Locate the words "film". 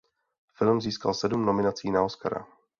0.53-0.81